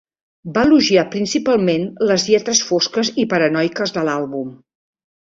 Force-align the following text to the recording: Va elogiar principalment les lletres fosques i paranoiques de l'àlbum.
Va 0.53 0.61
elogiar 0.67 1.01
principalment 1.15 1.83
les 2.11 2.25
lletres 2.29 2.61
fosques 2.69 3.11
i 3.25 3.27
paranoiques 3.35 3.93
de 3.99 4.07
l'àlbum. 4.09 4.49